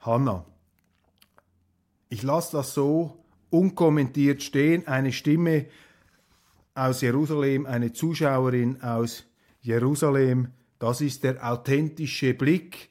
Hanna, 0.00 0.44
ich 2.08 2.22
lasse 2.22 2.56
das 2.56 2.74
so 2.74 3.24
unkommentiert 3.50 4.42
stehen. 4.42 4.86
Eine 4.86 5.12
Stimme 5.12 5.66
aus 6.74 7.00
Jerusalem, 7.00 7.66
eine 7.66 7.92
Zuschauerin 7.92 8.82
aus 8.82 9.24
Jerusalem, 9.60 10.48
das 10.78 11.00
ist 11.00 11.24
der 11.24 11.48
authentische 11.50 12.34
Blick 12.34 12.90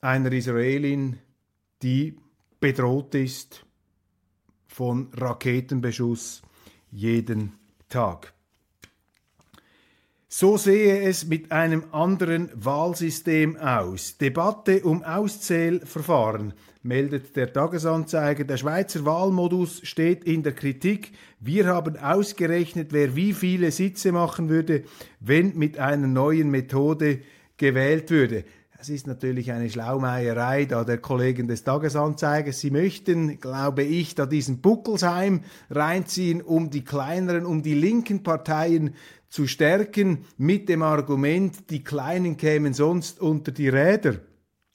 einer 0.00 0.32
Israelin, 0.32 1.18
die 1.82 2.16
bedroht 2.60 3.14
ist 3.14 3.64
von 4.66 5.08
Raketenbeschuss 5.12 6.42
jeden 6.90 7.52
Tag. 7.88 8.32
So 10.30 10.58
sehe 10.58 11.00
es 11.00 11.26
mit 11.26 11.52
einem 11.52 11.84
anderen 11.90 12.50
Wahlsystem 12.54 13.56
aus. 13.56 14.18
Debatte 14.18 14.82
um 14.82 15.02
Auszählverfahren, 15.02 16.52
meldet 16.82 17.34
der 17.34 17.52
Tagesanzeiger. 17.52 18.44
Der 18.44 18.58
Schweizer 18.58 19.04
Wahlmodus 19.04 19.80
steht 19.84 20.24
in 20.24 20.42
der 20.42 20.52
Kritik. 20.52 21.12
Wir 21.40 21.66
haben 21.66 21.96
ausgerechnet, 21.96 22.92
wer 22.92 23.16
wie 23.16 23.32
viele 23.32 23.70
Sitze 23.70 24.12
machen 24.12 24.48
würde, 24.48 24.84
wenn 25.18 25.56
mit 25.56 25.78
einer 25.78 26.06
neuen 26.06 26.50
Methode 26.50 27.20
gewählt 27.56 28.10
würde. 28.10 28.44
Es 28.80 28.90
ist 28.90 29.08
natürlich 29.08 29.50
eine 29.50 29.68
Schlaumeierei 29.68 30.64
da 30.64 30.84
der 30.84 30.98
Kollegen 30.98 31.48
des 31.48 31.64
Tagesanzeigers. 31.64 32.60
Sie 32.60 32.70
möchten, 32.70 33.40
glaube 33.40 33.82
ich, 33.82 34.14
da 34.14 34.24
diesen 34.24 34.60
Buckelsheim 34.60 35.40
reinziehen, 35.68 36.40
um 36.40 36.70
die 36.70 36.84
kleineren, 36.84 37.44
um 37.44 37.64
die 37.64 37.74
linken 37.74 38.22
Parteien 38.22 38.94
zu 39.28 39.48
stärken, 39.48 40.26
mit 40.36 40.68
dem 40.68 40.82
Argument, 40.82 41.70
die 41.70 41.82
Kleinen 41.82 42.36
kämen 42.36 42.72
sonst 42.72 43.20
unter 43.20 43.50
die 43.50 43.68
Räder. 43.68 44.20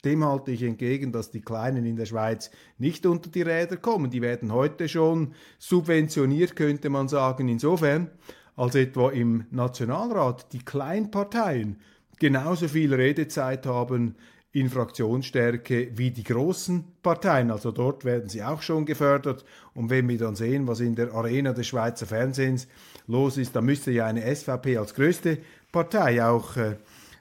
Dem 0.04 0.22
halte 0.22 0.50
ich 0.50 0.62
entgegen, 0.62 1.10
dass 1.10 1.30
die 1.30 1.40
Kleinen 1.40 1.86
in 1.86 1.96
der 1.96 2.04
Schweiz 2.04 2.50
nicht 2.76 3.06
unter 3.06 3.30
die 3.30 3.40
Räder 3.40 3.78
kommen. 3.78 4.10
Die 4.10 4.20
werden 4.20 4.52
heute 4.52 4.86
schon 4.86 5.32
subventioniert, 5.58 6.56
könnte 6.56 6.90
man 6.90 7.08
sagen, 7.08 7.48
insofern, 7.48 8.10
als 8.54 8.74
etwa 8.74 9.10
im 9.12 9.46
Nationalrat 9.50 10.52
die 10.52 10.62
Kleinparteien 10.62 11.78
genauso 12.18 12.68
viel 12.68 12.94
Redezeit 12.94 13.66
haben 13.66 14.16
in 14.52 14.70
Fraktionsstärke 14.70 15.88
wie 15.96 16.12
die 16.12 16.22
großen 16.22 16.84
Parteien. 17.02 17.50
Also 17.50 17.72
dort 17.72 18.04
werden 18.04 18.28
sie 18.28 18.42
auch 18.42 18.62
schon 18.62 18.86
gefördert. 18.86 19.44
Und 19.74 19.90
wenn 19.90 20.08
wir 20.08 20.16
dann 20.16 20.36
sehen, 20.36 20.68
was 20.68 20.78
in 20.78 20.94
der 20.94 21.12
Arena 21.12 21.52
des 21.52 21.66
Schweizer 21.66 22.06
Fernsehens 22.06 22.68
los 23.08 23.36
ist, 23.36 23.56
dann 23.56 23.64
müsste 23.64 23.90
ja 23.90 24.06
eine 24.06 24.34
SVP 24.34 24.76
als 24.78 24.94
größte 24.94 25.38
Partei 25.72 26.24
auch 26.24 26.56
äh, 26.56 26.76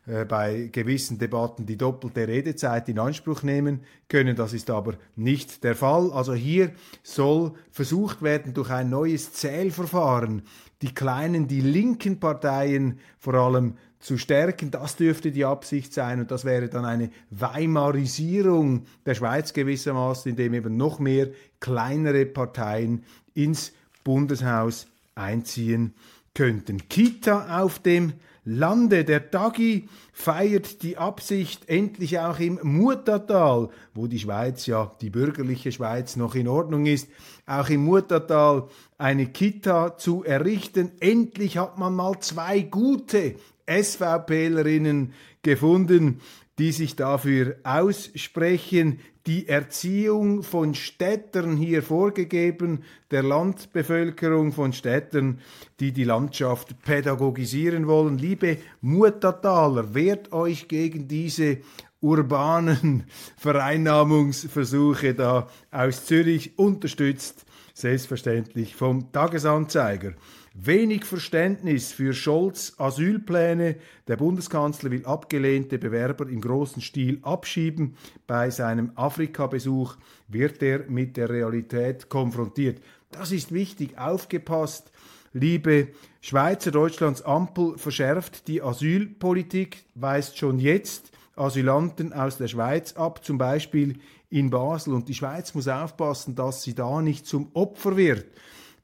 äh, 0.06 0.26
bei 0.26 0.70
gewissen 0.72 1.18
Debatten 1.18 1.66
die 1.66 1.78
doppelte 1.78 2.28
Redezeit 2.28 2.90
in 2.90 3.00
Anspruch 3.00 3.42
nehmen 3.42 3.82
können. 4.10 4.36
Das 4.36 4.54
ist 4.54 4.70
aber 4.70 4.96
nicht 5.16 5.64
der 5.64 5.76
Fall. 5.76 6.12
Also 6.12 6.34
hier 6.34 6.72
soll 7.04 7.54
versucht 7.72 8.22
werden, 8.22 8.54
durch 8.54 8.70
ein 8.70 8.90
neues 8.90 9.34
Zählverfahren 9.34 10.44
die 10.82 10.94
kleinen, 10.94 11.48
die 11.48 11.62
linken 11.62 12.20
Parteien 12.20 13.00
vor 13.18 13.36
allem 13.36 13.78
zu 14.04 14.18
stärken. 14.18 14.70
Das 14.70 14.98
dürfte 14.98 15.32
die 15.32 15.46
Absicht 15.46 15.94
sein 15.94 16.20
und 16.20 16.30
das 16.30 16.44
wäre 16.46 16.68
dann 16.68 16.86
eine 16.86 17.10
Weimarisierung 17.30 18.86
der 19.06 19.16
Schweiz 19.16 19.54
gewissermaßen, 19.54 20.32
indem 20.32 20.54
eben 20.54 20.78
noch 20.78 21.00
mehr 21.00 21.30
kleinere 21.60 22.26
Parteien 22.26 23.04
ins 23.34 23.72
Bundeshaus 24.04 24.88
einziehen 25.16 25.94
könnten. 26.34 26.90
Kita 26.90 27.62
auf 27.62 27.80
dem 27.80 28.14
Lande. 28.46 29.06
Der 29.06 29.22
Dagi 29.22 29.88
feiert 30.12 30.82
die 30.82 30.98
Absicht, 30.98 31.70
endlich 31.70 32.20
auch 32.20 32.40
im 32.40 32.60
Murtatal, 32.62 33.70
wo 33.94 34.08
die 34.08 34.20
Schweiz 34.20 34.66
ja, 34.66 34.92
die 35.00 35.10
bürgerliche 35.10 35.72
Schweiz, 35.72 36.18
noch 36.18 36.36
in 36.36 36.50
Ordnung 36.50 36.86
ist, 36.86 37.08
auch 37.46 37.70
im 37.70 37.86
Murtatal 37.86 38.68
eine 38.98 39.28
Kita 39.28 39.98
zu 39.98 40.26
errichten. 40.26 40.92
Endlich 41.00 41.58
hat 41.58 41.78
man 41.78 41.96
mal 41.96 42.20
zwei 42.20 42.62
gute 42.62 43.36
SVPlerinnen 43.68 45.14
gefunden, 45.42 46.22
die 46.60 46.72
sich 46.72 46.96
dafür 46.96 47.56
aussprechen, 47.64 49.00
die 49.26 49.48
Erziehung 49.48 50.44
von 50.44 50.76
Städtern 50.76 51.56
hier 51.56 51.82
vorgegeben, 51.82 52.84
der 53.10 53.24
Landbevölkerung 53.24 54.52
von 54.52 54.74
Städtern, 54.74 55.40
die 55.80 55.94
die 55.94 56.04
Landschaft 56.04 56.82
pädagogisieren 56.84 57.88
wollen. 57.88 58.18
Liebe 58.18 58.58
Murtataler, 58.82 59.94
wehrt 59.94 60.34
euch 60.34 60.68
gegen 60.68 61.08
diese 61.08 61.60
urbanen 62.02 63.06
Vereinnahmungsversuche 63.38 65.14
da 65.14 65.48
aus 65.72 66.06
Zürich, 66.06 66.60
unterstützt 66.60 67.46
selbstverständlich 67.74 68.76
vom 68.76 69.12
Tagesanzeiger. 69.12 70.14
Wenig 70.56 71.06
Verständnis 71.06 71.92
für 71.92 72.14
Scholz 72.14 72.76
Asylpläne. 72.78 73.78
Der 74.08 74.18
Bundeskanzler 74.18 74.92
will 74.92 75.04
abgelehnte 75.04 75.80
Bewerber 75.80 76.30
im 76.30 76.42
großen 76.42 76.80
Stil 76.80 77.18
abschieben. 77.24 77.96
Bei 78.28 78.52
seinem 78.52 78.92
Afrika-Besuch 78.94 79.96
wird 80.28 80.62
er 80.62 80.88
mit 80.88 81.18
der 81.18 81.32
Realität 81.32 82.08
konfrontiert. 82.08 82.84
Das 83.10 83.32
ist 83.32 83.52
wichtig. 83.52 83.98
Aufgepasst, 83.98 84.92
liebe 85.34 85.88
Schweizer. 86.22 86.70
Deutschlands 86.70 87.24
Ampel 87.24 87.80
verschärft 87.80 88.48
die 88.48 88.62
Asylpolitik, 88.62 89.86
weist 89.96 90.38
schon 90.38 90.60
jetzt 90.60 91.12
Asylanten 91.36 92.14
aus 92.14 92.38
der 92.38 92.48
Schweiz 92.48 92.94
ab, 92.94 93.26
zum 93.26 93.40
Beispiel 93.40 93.98
in 94.30 94.52
Basel. 94.52 94.94
Und 94.94 95.10
die 95.10 95.16
Schweiz 95.16 95.56
muss 95.56 95.68
aufpassen, 95.68 96.36
dass 96.36 96.62
sie 96.62 96.76
da 96.76 97.02
nicht 97.02 97.26
zum 97.26 97.50
Opfer 97.56 97.98
wird 97.98 98.28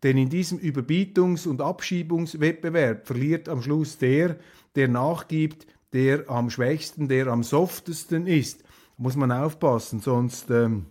denn 0.04 0.18
in 0.18 0.30
diesem 0.30 0.60
Überbietungs- 0.60 1.48
und 1.48 1.62
Abschiebungswettbewerb 1.62 3.06
verliert 3.06 3.50
am 3.50 3.62
Schluss 3.62 3.98
der, 3.98 4.38
der 4.76 4.88
nachgibt, 4.88 5.68
der 5.94 6.30
am 6.30 6.50
schwächsten, 6.50 7.08
der 7.08 7.28
am 7.28 7.44
softesten 7.44 8.28
ist. 8.28 8.64
Muss 8.98 9.16
man 9.16 9.32
aufpassen, 9.32 10.00
sonst 10.00 10.50
ähm, 10.50 10.86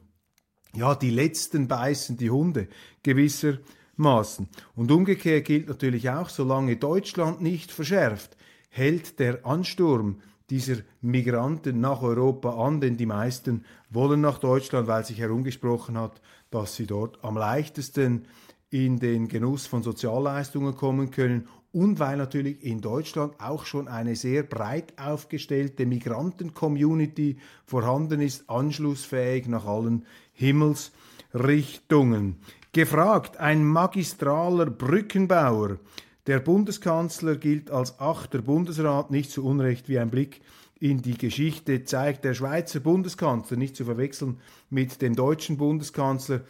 ja 0.74 0.94
die 0.94 1.10
letzten 1.10 1.68
beißen 1.68 2.16
die 2.16 2.30
Hunde 2.30 2.68
gewissermaßen. 3.02 4.48
Und 4.74 4.90
umgekehrt 4.90 5.46
gilt 5.46 5.68
natürlich 5.68 6.10
auch, 6.10 6.28
solange 6.28 6.76
Deutschland 6.76 7.40
nicht 7.40 7.70
verschärft, 7.70 8.36
hält 8.70 9.18
der 9.18 9.46
Ansturm 9.46 10.20
dieser 10.50 10.76
Migranten 11.02 11.80
nach 11.80 12.02
Europa 12.02 12.50
an, 12.64 12.80
denn 12.80 12.96
die 12.96 13.06
meisten 13.06 13.64
wollen 13.90 14.20
nach 14.20 14.38
Deutschland, 14.38 14.88
weil 14.88 15.04
sich 15.04 15.18
herumgesprochen 15.18 15.98
hat, 15.98 16.20
dass 16.50 16.76
sie 16.76 16.86
dort 16.86 17.22
am 17.22 17.36
leichtesten 17.36 18.24
in 18.70 18.98
den 18.98 19.28
Genuss 19.28 19.66
von 19.66 19.82
Sozialleistungen 19.82 20.76
kommen 20.76 21.10
können 21.10 21.48
und 21.72 21.98
weil 21.98 22.16
natürlich 22.16 22.64
in 22.64 22.80
Deutschland 22.80 23.34
auch 23.38 23.66
schon 23.66 23.88
eine 23.88 24.16
sehr 24.16 24.42
breit 24.42 24.94
aufgestellte 24.98 25.84
Migranten-Community 25.86 27.36
vorhanden 27.66 28.20
ist, 28.20 28.48
anschlussfähig 28.48 29.48
nach 29.48 29.66
allen 29.66 30.06
Himmelsrichtungen. 30.32 32.36
Gefragt, 32.72 33.38
ein 33.38 33.64
magistraler 33.64 34.66
Brückenbauer. 34.66 35.78
Der 36.26 36.40
Bundeskanzler 36.40 37.36
gilt 37.36 37.70
als 37.70 38.00
achter 38.00 38.42
Bundesrat, 38.42 39.10
nicht 39.10 39.30
zu 39.30 39.42
Unrecht 39.44 39.88
wie 39.88 39.98
ein 39.98 40.10
Blick 40.10 40.42
in 40.78 41.02
die 41.02 41.16
Geschichte 41.16 41.84
zeigt. 41.84 42.24
Der 42.24 42.34
Schweizer 42.34 42.80
Bundeskanzler, 42.80 43.56
nicht 43.56 43.76
zu 43.76 43.84
verwechseln 43.84 44.38
mit 44.70 45.02
dem 45.02 45.16
deutschen 45.16 45.56
Bundeskanzler, 45.56 46.42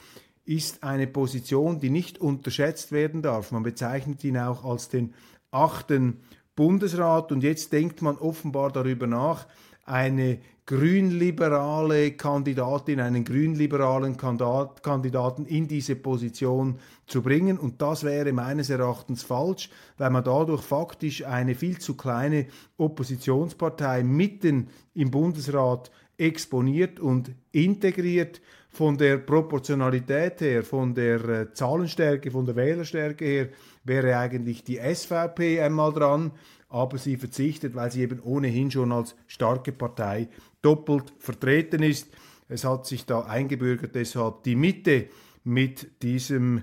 ist 0.48 0.82
eine 0.82 1.06
Position, 1.06 1.78
die 1.78 1.90
nicht 1.90 2.18
unterschätzt 2.18 2.90
werden 2.90 3.20
darf. 3.20 3.52
Man 3.52 3.62
bezeichnet 3.62 4.24
ihn 4.24 4.38
auch 4.38 4.64
als 4.64 4.88
den 4.88 5.12
achten 5.50 6.20
Bundesrat 6.56 7.30
und 7.32 7.42
jetzt 7.42 7.72
denkt 7.72 8.00
man 8.00 8.16
offenbar 8.16 8.72
darüber 8.72 9.06
nach, 9.06 9.46
eine 9.84 10.38
grünliberale 10.64 12.12
Kandidatin, 12.12 13.00
einen 13.00 13.24
grünliberalen 13.24 14.16
Kandidaten 14.16 15.46
in 15.46 15.68
diese 15.68 15.96
Position 15.96 16.78
zu 17.06 17.22
bringen. 17.22 17.58
Und 17.58 17.80
das 17.80 18.04
wäre 18.04 18.32
meines 18.32 18.68
Erachtens 18.68 19.22
falsch, 19.22 19.70
weil 19.98 20.11
man 20.11 20.24
dadurch 20.24 20.62
faktisch 20.62 21.24
eine 21.24 21.54
viel 21.54 21.78
zu 21.78 21.94
kleine 21.94 22.46
Oppositionspartei 22.76 24.02
mitten 24.02 24.68
im 24.94 25.11
Bundesrat 25.11 25.90
exponiert 26.18 27.00
und 27.00 27.30
integriert 27.52 28.40
von 28.78 28.96
der 28.96 29.18
Proportionalität 29.18 30.40
her, 30.40 30.62
von 30.62 30.94
der 30.94 31.28
äh, 31.28 31.52
Zahlenstärke, 31.52 32.30
von 32.30 32.46
der 32.46 32.54
Wählerstärke 32.54 33.24
her, 33.24 33.48
wäre 33.82 34.16
eigentlich 34.16 34.62
die 34.62 34.78
SVP 34.78 35.60
einmal 35.60 35.92
dran, 35.92 36.30
aber 36.68 36.96
sie 36.96 37.16
verzichtet, 37.16 37.74
weil 37.74 37.90
sie 37.90 38.02
eben 38.02 38.20
ohnehin 38.20 38.70
schon 38.70 38.92
als 38.92 39.16
starke 39.26 39.72
Partei 39.72 40.28
doppelt 40.62 41.12
vertreten 41.18 41.82
ist. 41.82 42.06
Es 42.48 42.62
hat 42.62 42.86
sich 42.86 43.04
da 43.04 43.22
eingebürgert, 43.22 43.96
deshalb 43.96 44.44
die 44.44 44.54
Mitte 44.54 45.08
mit 45.42 46.00
diesem 46.04 46.62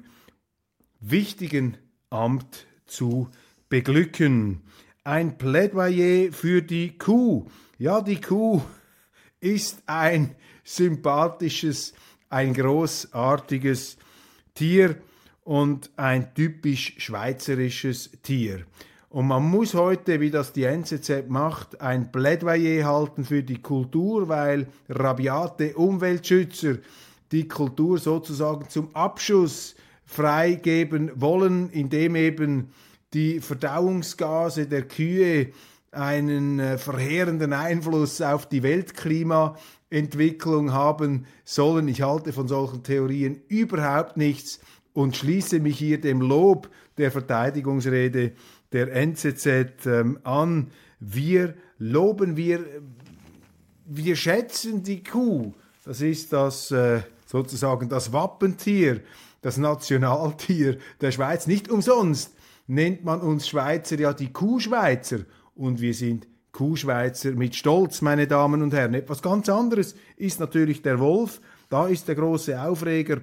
wichtigen 1.01 1.75
Amt 2.09 2.65
zu 2.85 3.27
beglücken. 3.67 4.61
Ein 5.03 5.37
Plädoyer 5.37 6.31
für 6.31 6.61
die 6.61 6.97
Kuh. 6.97 7.47
Ja, 7.77 7.99
die 7.99 8.21
Kuh 8.21 8.61
ist 9.41 9.83
ein 9.85 10.33
sympathisches, 10.65 11.93
ein 12.29 12.53
großartiges 12.53 13.97
Tier 14.53 14.97
und 15.45 15.91
ein 15.95 16.33
typisch 16.33 16.95
schweizerisches 16.97 18.11
Tier. 18.23 18.65
Und 19.09 19.27
man 19.27 19.43
muss 19.43 19.73
heute, 19.73 20.19
wie 20.19 20.31
das 20.31 20.51
die 20.51 20.63
NZZ 20.63 21.29
macht, 21.29 21.79
ein 21.79 22.11
Plädoyer 22.11 22.83
halten 22.85 23.23
für 23.23 23.43
die 23.43 23.61
Kultur, 23.61 24.27
weil 24.27 24.67
rabiate 24.89 25.75
Umweltschützer 25.75 26.79
die 27.31 27.47
Kultur 27.47 27.97
sozusagen 27.97 28.67
zum 28.67 28.93
Abschuss 28.93 29.75
freigeben 30.03 31.11
wollen, 31.15 31.69
indem 31.69 32.15
eben 32.15 32.71
die 33.13 33.39
Verdauungsgase 33.39 34.67
der 34.67 34.83
Kühe 34.83 35.51
einen 35.91 36.59
äh, 36.59 36.77
verheerenden 36.77 37.53
Einfluss 37.53 38.21
auf 38.21 38.47
die 38.47 38.63
Weltklimaentwicklung 39.95 40.73
haben 40.73 41.25
sollen. 41.43 41.87
Ich 41.87 42.01
halte 42.01 42.33
von 42.33 42.47
solchen 42.47 42.83
Theorien 42.83 43.41
überhaupt 43.47 44.17
nichts 44.17 44.59
und 44.93 45.15
schließe 45.15 45.59
mich 45.59 45.77
hier 45.77 45.99
dem 45.99 46.21
Lob 46.21 46.69
der 46.97 47.11
Verteidigungsrede 47.11 48.33
der 48.71 48.93
NZZ 48.93 49.85
ähm, 49.85 50.19
an. 50.23 50.71
Wir 50.99 51.55
loben, 51.77 52.37
wir, 52.37 52.65
wir 53.85 54.15
schätzen 54.15 54.83
die 54.83 55.03
Kuh. 55.03 55.53
Das 55.83 56.01
ist 56.01 56.33
das 56.33 56.71
äh, 56.71 57.01
sozusagen 57.25 57.89
das 57.89 58.11
Wappentier, 58.11 59.01
das 59.41 59.57
Nationaltier 59.57 60.77
der 61.01 61.11
Schweiz. 61.11 61.47
Nicht 61.47 61.69
umsonst 61.69 62.33
nennt 62.67 63.03
man 63.03 63.21
uns 63.21 63.47
Schweizer 63.47 63.99
ja 63.99 64.13
die 64.13 64.31
Kuhschweizer 64.33 65.19
und 65.53 65.79
wir 65.79 65.93
sind 65.93 66.27
Kuhschweizer 66.55 67.31
mit 67.31 67.53
Stolz, 67.53 68.01
meine 68.01 68.27
Damen 68.27 68.61
und 68.61 68.73
Herren. 68.73 68.93
Etwas 68.93 69.21
ganz 69.21 69.49
anderes 69.49 69.93
ist 70.15 70.39
natürlich 70.39 70.81
der 70.81 70.99
Wolf. 70.99 71.41
Da 71.69 71.87
ist 71.87 72.07
der 72.07 72.15
große 72.15 72.61
Aufreger, 72.61 73.21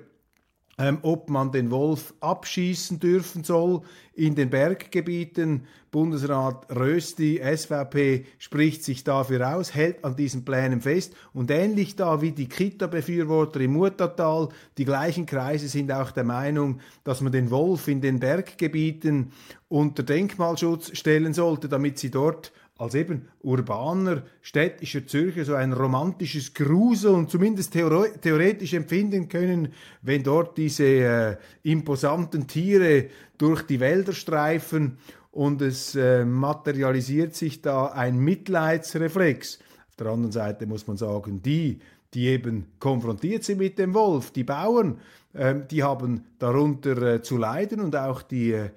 ähm, 0.79 0.99
ob 1.01 1.31
man 1.31 1.51
den 1.51 1.71
Wolf 1.71 2.13
abschießen 2.21 3.01
dürfen 3.01 3.43
soll 3.43 3.81
in 4.13 4.35
den 4.35 4.51
Berggebieten. 4.51 5.67
Bundesrat 5.91 6.67
Rösti, 6.75 7.41
SVP, 7.43 8.27
spricht 8.39 8.85
sich 8.85 9.03
dafür 9.03 9.57
aus, 9.57 9.75
hält 9.75 10.05
an 10.05 10.15
diesen 10.15 10.45
Plänen 10.45 10.83
fest. 10.83 11.15
Und 11.33 11.51
ähnlich 11.51 11.97
da 11.97 12.21
wie 12.21 12.33
die 12.33 12.51
Kita-Befürworter 12.51 13.61
im 13.61 13.73
Murtatal, 13.73 14.51
die 14.77 14.85
gleichen 14.85 15.25
Kreise 15.25 15.69
sind 15.69 15.91
auch 15.91 16.11
der 16.11 16.25
Meinung, 16.25 16.81
dass 17.05 17.23
man 17.23 17.33
den 17.33 17.51
Wolf 17.51 17.89
in 17.89 18.03
den 18.03 18.21
Berggebieten 18.21 19.33
unter 19.69 20.03
Denkmalschutz 20.03 20.95
stellen 20.99 21.33
sollte, 21.33 21.69
damit 21.69 21.99
sie 21.99 22.11
dort 22.11 22.53
als 22.83 22.97
eben 22.97 23.29
urbaner, 23.43 24.25
städtischer 24.41 25.07
Zürcher 25.07 25.45
so 25.45 25.55
ein 25.55 25.73
romantisches 25.73 26.53
Grusel 26.53 27.13
und 27.15 27.31
zumindest 27.31 27.73
theoretisch 27.73 28.75
empfinden 28.75 29.29
können, 29.29 29.69
wenn 30.03 30.25
dort 30.25 30.59
diese 30.59 30.85
äh, 30.85 31.37
imposanten 31.63 32.49
Tiere 32.49 33.07
durch 33.39 33.63
die 33.63 33.79
Wälder 33.79 34.13
streifen 34.13 34.99
und 35.31 35.63
es 35.63 35.95
äh, 35.95 36.25
materialisiert 36.25 37.37
sich 37.37 37.63
da 37.63 37.87
ein 37.87 38.19
Mitleidsreflex. 38.19 39.61
Auf 39.89 39.97
der 39.97 40.09
anderen 40.09 40.33
Seite 40.33 40.67
muss 40.67 40.85
man 40.89 40.97
sagen, 40.97 41.41
die, 41.41 41.79
die 42.15 42.27
eben 42.27 42.67
konfrontiert 42.81 43.45
sind 43.45 43.59
mit 43.59 43.79
dem 43.79 43.95
Wolf, 43.95 44.33
die 44.33 44.43
Bauern, 44.43 44.99
äh, 45.35 45.55
die 45.71 45.85
haben 45.85 46.25
darunter 46.41 47.01
äh, 47.01 47.23
zu 47.23 47.37
leiden 47.37 47.81
und 47.81 47.95
auch 47.95 48.23
die 48.23 48.55
äh, 48.55 48.71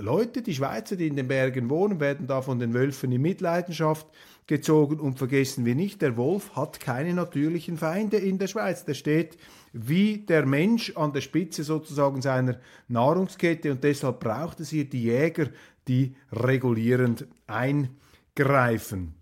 Leute, 0.00 0.42
die 0.42 0.54
Schweizer, 0.54 0.96
die 0.96 1.06
in 1.06 1.16
den 1.16 1.28
Bergen 1.28 1.70
wohnen, 1.70 2.00
werden 2.00 2.26
da 2.26 2.42
von 2.42 2.58
den 2.58 2.74
Wölfen 2.74 3.12
in 3.12 3.22
Mitleidenschaft 3.22 4.06
gezogen 4.46 4.98
und 4.98 5.18
vergessen 5.18 5.64
wir 5.64 5.74
nicht, 5.74 6.00
der 6.02 6.16
Wolf 6.16 6.56
hat 6.56 6.80
keine 6.80 7.12
natürlichen 7.14 7.76
Feinde 7.76 8.16
in 8.16 8.38
der 8.38 8.46
Schweiz. 8.46 8.84
Der 8.84 8.94
steht 8.94 9.36
wie 9.72 10.18
der 10.18 10.46
Mensch 10.46 10.96
an 10.96 11.12
der 11.12 11.20
Spitze 11.20 11.64
sozusagen 11.64 12.22
seiner 12.22 12.58
Nahrungskette 12.88 13.70
und 13.70 13.84
deshalb 13.84 14.20
braucht 14.20 14.60
es 14.60 14.70
hier 14.70 14.88
die 14.88 15.04
Jäger, 15.04 15.48
die 15.86 16.16
regulierend 16.32 17.26
eingreifen. 17.46 19.14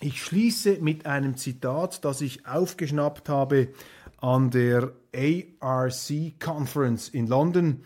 Ich 0.00 0.22
schließe 0.22 0.78
mit 0.80 1.06
einem 1.06 1.36
Zitat, 1.36 2.04
das 2.04 2.20
ich 2.20 2.46
aufgeschnappt 2.46 3.28
habe 3.28 3.68
an 4.20 4.50
der 4.50 4.92
ARC 5.60 6.40
Conference 6.40 7.08
in 7.08 7.26
London 7.26 7.82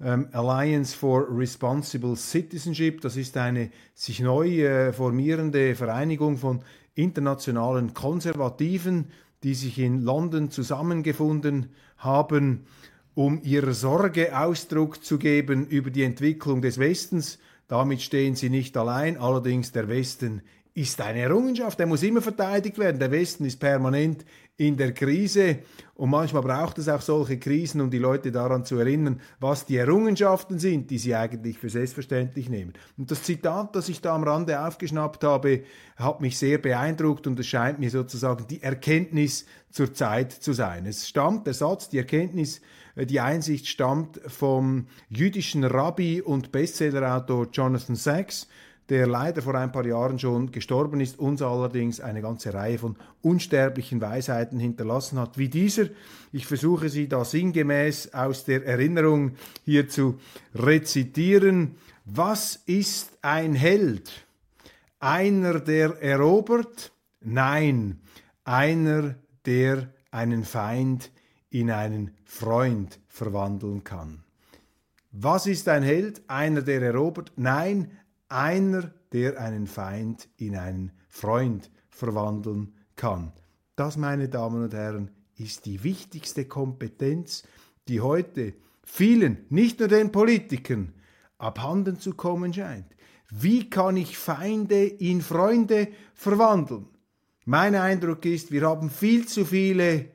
Alliance 0.00 0.94
for 0.94 1.26
Responsible 1.30 2.16
Citizenship. 2.16 3.02
Das 3.02 3.16
ist 3.16 3.36
eine 3.36 3.70
sich 3.94 4.20
neu 4.20 4.62
äh, 4.62 4.92
formierende 4.92 5.74
Vereinigung 5.74 6.38
von 6.38 6.62
internationalen 6.94 7.92
Konservativen, 7.92 9.06
die 9.42 9.54
sich 9.54 9.78
in 9.78 10.00
London 10.00 10.50
zusammengefunden 10.50 11.70
haben, 11.98 12.66
um 13.14 13.42
ihrer 13.42 13.74
Sorge 13.74 14.38
Ausdruck 14.38 15.04
zu 15.04 15.18
geben 15.18 15.66
über 15.66 15.90
die 15.90 16.04
Entwicklung 16.04 16.62
des 16.62 16.78
Westens. 16.78 17.38
Damit 17.68 18.00
stehen 18.00 18.36
sie 18.36 18.48
nicht 18.48 18.76
allein, 18.76 19.18
allerdings 19.18 19.70
der 19.72 19.88
Westen 19.88 20.42
ist 20.74 21.00
eine 21.00 21.20
Errungenschaft, 21.20 21.78
der 21.78 21.86
muss 21.86 22.02
immer 22.02 22.22
verteidigt 22.22 22.78
werden. 22.78 23.00
Der 23.00 23.10
Westen 23.10 23.44
ist 23.44 23.58
permanent 23.58 24.24
in 24.56 24.76
der 24.76 24.92
Krise 24.92 25.60
und 25.94 26.10
manchmal 26.10 26.42
braucht 26.42 26.78
es 26.78 26.88
auch 26.88 27.00
solche 27.00 27.38
Krisen, 27.38 27.80
um 27.80 27.90
die 27.90 27.98
Leute 27.98 28.30
daran 28.30 28.64
zu 28.64 28.76
erinnern, 28.76 29.20
was 29.40 29.64
die 29.64 29.78
Errungenschaften 29.78 30.58
sind, 30.58 30.90
die 30.90 30.98
sie 30.98 31.14
eigentlich 31.14 31.58
für 31.58 31.70
selbstverständlich 31.70 32.50
nehmen. 32.50 32.74
Und 32.98 33.10
das 33.10 33.22
Zitat, 33.22 33.74
das 33.74 33.88
ich 33.88 34.02
da 34.02 34.14
am 34.14 34.22
Rande 34.22 34.60
aufgeschnappt 34.60 35.24
habe, 35.24 35.62
hat 35.96 36.20
mich 36.20 36.38
sehr 36.38 36.58
beeindruckt 36.58 37.26
und 37.26 37.40
es 37.40 37.46
scheint 37.46 37.78
mir 37.78 37.90
sozusagen 37.90 38.46
die 38.48 38.62
Erkenntnis 38.62 39.46
zur 39.70 39.94
Zeit 39.94 40.30
zu 40.32 40.52
sein. 40.52 40.84
Es 40.84 41.08
stammt, 41.08 41.46
der 41.46 41.54
Satz, 41.54 41.88
die 41.88 41.98
Erkenntnis, 41.98 42.60
äh, 42.96 43.06
die 43.06 43.20
Einsicht 43.20 43.66
stammt 43.66 44.20
vom 44.26 44.88
jüdischen 45.08 45.64
Rabbi 45.64 46.20
und 46.20 46.52
Bestsellerautor 46.52 47.48
Jonathan 47.50 47.96
Sachs, 47.96 48.46
der 48.90 49.06
leider 49.06 49.40
vor 49.40 49.54
ein 49.54 49.70
paar 49.70 49.86
Jahren 49.86 50.18
schon 50.18 50.50
gestorben 50.50 51.00
ist, 51.00 51.18
uns 51.20 51.42
allerdings 51.42 52.00
eine 52.00 52.20
ganze 52.20 52.52
Reihe 52.52 52.76
von 52.76 52.96
unsterblichen 53.22 54.00
Weisheiten 54.00 54.58
hinterlassen 54.58 55.18
hat, 55.18 55.38
wie 55.38 55.48
dieser. 55.48 55.86
Ich 56.32 56.46
versuche 56.46 56.88
sie 56.88 57.08
da 57.08 57.24
sinngemäß 57.24 58.12
aus 58.12 58.44
der 58.44 58.66
Erinnerung 58.66 59.36
hier 59.64 59.88
zu 59.88 60.18
rezitieren. 60.56 61.76
Was 62.04 62.56
ist 62.66 63.16
ein 63.22 63.54
Held? 63.54 64.26
Einer, 64.98 65.60
der 65.60 66.02
erobert? 66.02 66.92
Nein, 67.20 68.00
einer, 68.42 69.14
der 69.46 69.88
einen 70.10 70.42
Feind 70.42 71.12
in 71.48 71.70
einen 71.70 72.10
Freund 72.24 72.98
verwandeln 73.08 73.84
kann. 73.84 74.24
Was 75.12 75.46
ist 75.46 75.68
ein 75.68 75.84
Held? 75.84 76.22
Einer, 76.28 76.62
der 76.62 76.82
erobert? 76.82 77.32
Nein, 77.36 77.92
einer, 78.30 78.92
der 79.12 79.40
einen 79.40 79.66
Feind 79.66 80.28
in 80.36 80.56
einen 80.56 80.92
Freund 81.08 81.70
verwandeln 81.88 82.74
kann. 82.96 83.32
Das, 83.76 83.96
meine 83.96 84.28
Damen 84.28 84.62
und 84.62 84.74
Herren, 84.74 85.10
ist 85.36 85.66
die 85.66 85.82
wichtigste 85.82 86.44
Kompetenz, 86.44 87.42
die 87.88 88.00
heute 88.00 88.54
vielen, 88.82 89.46
nicht 89.48 89.80
nur 89.80 89.88
den 89.88 90.12
Politikern, 90.12 90.92
abhanden 91.38 91.98
zu 91.98 92.14
kommen 92.14 92.52
scheint. 92.52 92.86
Wie 93.30 93.70
kann 93.70 93.96
ich 93.96 94.18
Feinde 94.18 94.84
in 94.84 95.20
Freunde 95.22 95.88
verwandeln? 96.14 96.86
Mein 97.44 97.74
Eindruck 97.74 98.24
ist, 98.26 98.52
wir 98.52 98.62
haben 98.62 98.90
viel 98.90 99.26
zu 99.26 99.44
viele 99.44 100.10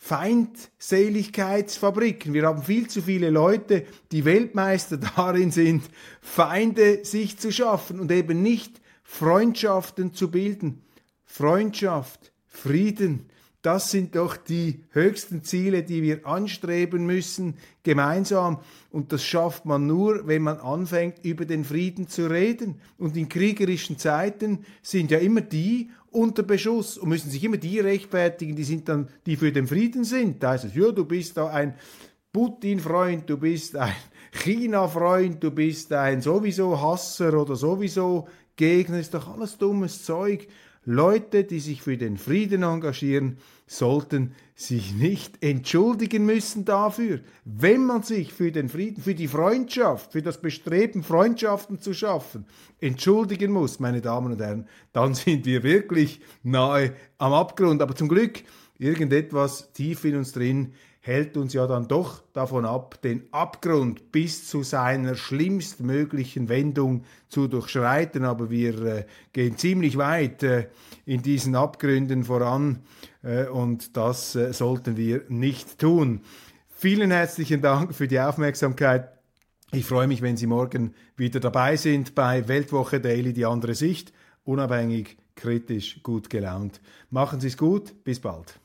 Feindseligkeitsfabriken. 0.00 2.32
Wir 2.32 2.46
haben 2.46 2.62
viel 2.62 2.88
zu 2.88 3.02
viele 3.02 3.30
Leute, 3.30 3.84
die 4.12 4.24
Weltmeister 4.24 4.96
darin 5.16 5.50
sind, 5.50 5.82
Feinde 6.22 7.04
sich 7.04 7.36
zu 7.38 7.50
schaffen 7.52 8.00
und 8.00 8.10
eben 8.10 8.42
nicht 8.42 8.80
Freundschaften 9.02 10.14
zu 10.14 10.30
bilden. 10.30 10.82
Freundschaft, 11.24 12.32
Frieden, 12.46 13.28
das 13.62 13.90
sind 13.90 14.14
doch 14.14 14.36
die 14.36 14.84
höchsten 14.90 15.42
Ziele, 15.42 15.82
die 15.82 16.02
wir 16.02 16.26
anstreben 16.26 17.06
müssen, 17.06 17.54
gemeinsam. 17.82 18.60
Und 18.90 19.12
das 19.12 19.24
schafft 19.24 19.64
man 19.64 19.86
nur, 19.86 20.28
wenn 20.28 20.42
man 20.42 20.58
anfängt, 20.58 21.24
über 21.24 21.44
den 21.44 21.64
Frieden 21.64 22.06
zu 22.06 22.30
reden. 22.30 22.80
Und 22.98 23.16
in 23.16 23.28
kriegerischen 23.28 23.98
Zeiten 23.98 24.64
sind 24.80 25.10
ja 25.10 25.18
immer 25.18 25.40
die 25.40 25.90
unter 26.10 26.42
Beschuss 26.44 26.96
und 26.98 27.08
müssen 27.08 27.30
sich 27.30 27.42
immer 27.42 27.56
die 27.56 27.80
rechtfertigen, 27.80 28.56
die 28.56 28.64
sind 28.64 28.88
dann, 28.88 29.08
die 29.26 29.36
für 29.36 29.52
den 29.52 29.66
Frieden 29.66 30.04
sind. 30.04 30.42
Da 30.42 30.50
heißt 30.50 30.64
es, 30.64 30.74
ja, 30.74 30.92
du 30.92 31.04
bist 31.04 31.36
da 31.36 31.48
ein 31.48 31.74
Putin-Freund, 32.32 33.28
du 33.28 33.38
bist 33.38 33.76
ein 33.76 33.94
China-Freund, 34.32 35.42
du 35.42 35.50
bist 35.50 35.92
ein 35.92 36.22
sowieso 36.22 36.80
Hasser 36.80 37.34
oder 37.34 37.56
sowieso 37.56 38.28
Gegner, 38.56 39.00
ist 39.00 39.14
doch 39.14 39.28
alles 39.28 39.58
dummes 39.58 40.04
Zeug. 40.04 40.48
Leute, 40.90 41.44
die 41.44 41.60
sich 41.60 41.82
für 41.82 41.98
den 41.98 42.16
Frieden 42.16 42.62
engagieren, 42.62 43.36
sollten 43.66 44.34
sich 44.54 44.94
nicht 44.94 45.44
entschuldigen 45.44 46.24
müssen 46.24 46.64
dafür. 46.64 47.20
Wenn 47.44 47.84
man 47.84 48.02
sich 48.02 48.32
für 48.32 48.50
den 48.52 48.70
Frieden, 48.70 49.02
für 49.02 49.14
die 49.14 49.28
Freundschaft, 49.28 50.12
für 50.12 50.22
das 50.22 50.40
Bestreben, 50.40 51.02
Freundschaften 51.02 51.78
zu 51.78 51.92
schaffen, 51.92 52.46
entschuldigen 52.80 53.52
muss, 53.52 53.80
meine 53.80 54.00
Damen 54.00 54.32
und 54.32 54.40
Herren, 54.40 54.66
dann 54.94 55.12
sind 55.12 55.44
wir 55.44 55.62
wirklich 55.62 56.22
nahe 56.42 56.94
am 57.18 57.34
Abgrund. 57.34 57.82
Aber 57.82 57.94
zum 57.94 58.08
Glück, 58.08 58.42
irgendetwas 58.78 59.74
tief 59.74 60.06
in 60.06 60.16
uns 60.16 60.32
drin 60.32 60.72
hält 61.08 61.38
uns 61.38 61.54
ja 61.54 61.66
dann 61.66 61.88
doch 61.88 62.22
davon 62.34 62.66
ab, 62.66 63.00
den 63.00 63.22
Abgrund 63.32 64.12
bis 64.12 64.46
zu 64.46 64.62
seiner 64.62 65.14
schlimmstmöglichen 65.14 66.50
Wendung 66.50 67.04
zu 67.30 67.48
durchschreiten. 67.48 68.24
Aber 68.24 68.50
wir 68.50 68.82
äh, 68.82 69.06
gehen 69.32 69.56
ziemlich 69.56 69.96
weit 69.96 70.42
äh, 70.42 70.66
in 71.06 71.22
diesen 71.22 71.56
Abgründen 71.56 72.24
voran 72.24 72.80
äh, 73.22 73.46
und 73.46 73.96
das 73.96 74.36
äh, 74.36 74.52
sollten 74.52 74.98
wir 74.98 75.22
nicht 75.28 75.78
tun. 75.78 76.20
Vielen 76.68 77.10
herzlichen 77.10 77.62
Dank 77.62 77.94
für 77.94 78.06
die 78.06 78.20
Aufmerksamkeit. 78.20 79.08
Ich 79.72 79.86
freue 79.86 80.08
mich, 80.08 80.20
wenn 80.20 80.36
Sie 80.36 80.46
morgen 80.46 80.94
wieder 81.16 81.40
dabei 81.40 81.76
sind 81.76 82.14
bei 82.14 82.48
Weltwoche 82.48 83.00
Daily, 83.00 83.32
die 83.32 83.46
andere 83.46 83.74
Sicht. 83.74 84.12
Unabhängig, 84.44 85.16
kritisch, 85.34 86.02
gut 86.02 86.28
gelaunt. 86.28 86.82
Machen 87.08 87.40
Sie 87.40 87.48
es 87.48 87.56
gut, 87.56 88.04
bis 88.04 88.20
bald. 88.20 88.60